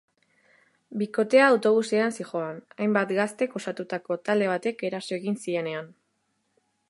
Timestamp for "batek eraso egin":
4.53-5.41